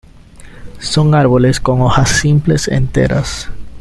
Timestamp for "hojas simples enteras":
1.83-3.51